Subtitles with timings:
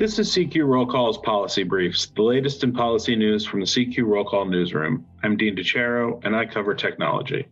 [0.00, 4.06] This is CQ Roll Call's Policy Briefs, the latest in policy news from the CQ
[4.06, 5.04] Roll Call newsroom.
[5.22, 7.46] I'm Dean DeChiaro, and I cover technology.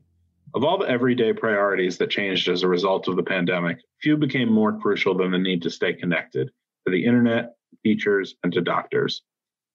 [0.55, 4.51] Of all the everyday priorities that changed as a result of the pandemic, few became
[4.51, 6.51] more crucial than the need to stay connected
[6.87, 9.21] to the internet, teachers, and to doctors.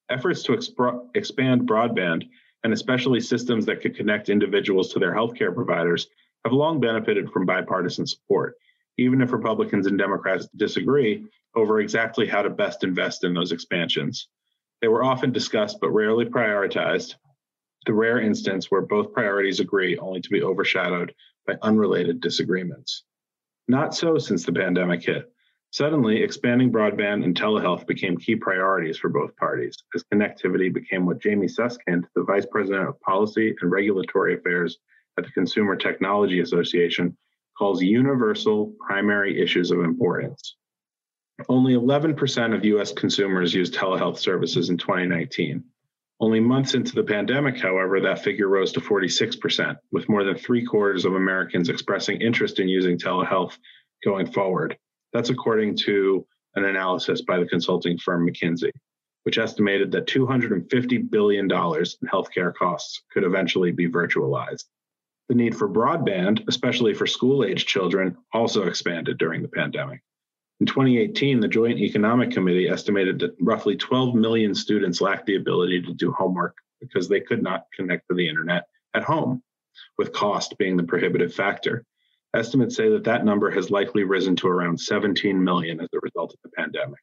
[0.10, 2.24] Efforts to exp- expand broadband,
[2.64, 6.08] and especially systems that could connect individuals to their healthcare providers,
[6.44, 8.56] have long benefited from bipartisan support,
[8.98, 11.26] even if Republicans and Democrats disagree
[11.56, 14.28] over exactly how to best invest in those expansions.
[14.82, 17.16] They were often discussed but rarely prioritized,
[17.86, 21.14] the rare instance where both priorities agree only to be overshadowed
[21.46, 23.04] by unrelated disagreements.
[23.68, 25.30] Not so since the pandemic hit.
[25.72, 31.20] Suddenly, expanding broadband and telehealth became key priorities for both parties, as connectivity became what
[31.20, 34.78] Jamie Susskind, the Vice President of Policy and Regulatory Affairs
[35.18, 37.18] at the Consumer Technology Association,
[37.58, 40.56] calls universal primary issues of importance.
[41.50, 45.64] Only 11% of US consumers used telehealth services in 2019.
[46.20, 50.64] Only months into the pandemic, however, that figure rose to 46%, with more than three
[50.64, 53.58] quarters of Americans expressing interest in using telehealth
[54.04, 54.78] going forward.
[55.12, 58.72] That's according to an analysis by the consulting firm McKinsey,
[59.24, 64.66] which estimated that $250 billion in healthcare costs could eventually be virtualized.
[65.34, 70.04] The need for broadband, especially for school age children, also expanded during the pandemic.
[70.60, 75.82] In 2018, the Joint Economic Committee estimated that roughly 12 million students lacked the ability
[75.82, 79.42] to do homework because they could not connect to the internet at home,
[79.98, 81.84] with cost being the prohibitive factor.
[82.36, 86.32] Estimates say that that number has likely risen to around 17 million as a result
[86.32, 87.00] of the pandemic.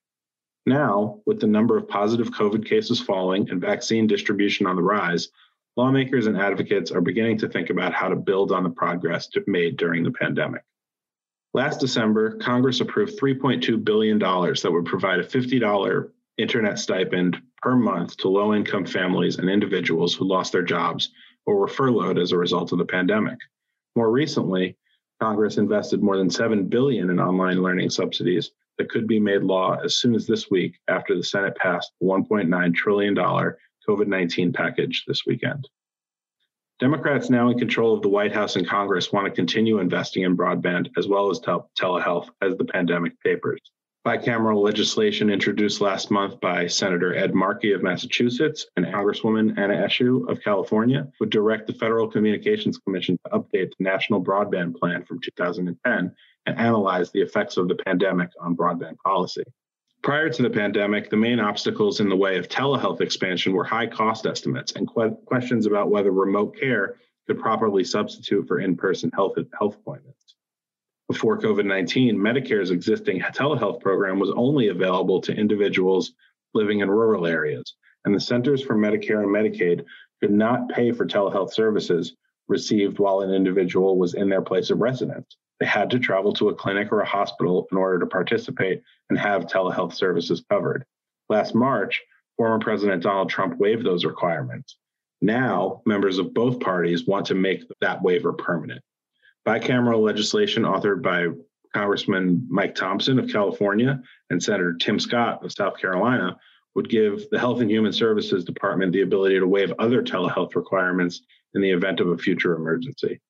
[0.66, 5.30] Now, with the number of positive COVID cases falling and vaccine distribution on the rise,
[5.76, 9.76] lawmakers and advocates are beginning to think about how to build on the progress made
[9.76, 10.62] during the pandemic.
[11.52, 18.16] Last December, Congress approved $3.2 billion that would provide a $50 internet stipend per month
[18.18, 21.10] to low income families and individuals who lost their jobs
[21.46, 23.38] or were furloughed as a result of the pandemic.
[23.96, 24.76] More recently,
[25.20, 29.76] Congress invested more than 7 billion in online learning subsidies that could be made law
[29.84, 33.14] as soon as this week after the Senate passed $1.9 trillion
[33.88, 35.68] COVID-19 package this weekend.
[36.78, 40.36] Democrats now in control of the White House and Congress want to continue investing in
[40.36, 43.60] broadband as well as tel- telehealth as the pandemic tapers.
[44.06, 50.26] Bicameral legislation introduced last month by Senator Ed Markey of Massachusetts and Congresswoman Anna Eshoo
[50.26, 55.20] of California would direct the Federal Communications Commission to update the National Broadband Plan from
[55.20, 56.14] 2010
[56.46, 59.44] and analyze the effects of the pandemic on broadband policy.
[60.02, 63.86] Prior to the pandemic, the main obstacles in the way of telehealth expansion were high
[63.86, 66.96] cost estimates and que- questions about whether remote care
[67.26, 70.36] could properly substitute for in person health, health appointments.
[71.06, 76.12] Before COVID 19, Medicare's existing telehealth program was only available to individuals
[76.54, 77.74] living in rural areas,
[78.06, 79.84] and the Centers for Medicare and Medicaid
[80.20, 82.16] could not pay for telehealth services
[82.48, 85.36] received while an individual was in their place of residence.
[85.60, 89.18] They had to travel to a clinic or a hospital in order to participate and
[89.18, 90.84] have telehealth services covered.
[91.28, 92.02] Last March,
[92.36, 94.78] former President Donald Trump waived those requirements.
[95.20, 98.82] Now, members of both parties want to make that waiver permanent.
[99.46, 101.26] Bicameral legislation authored by
[101.74, 106.38] Congressman Mike Thompson of California and Senator Tim Scott of South Carolina
[106.74, 111.20] would give the Health and Human Services Department the ability to waive other telehealth requirements
[111.54, 113.20] in the event of a future emergency.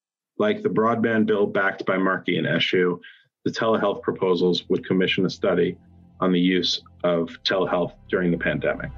[0.40, 2.98] Like the broadband bill backed by Markey and Eshoo,
[3.44, 5.76] the telehealth proposals would commission a study
[6.18, 8.90] on the use of telehealth during the pandemic.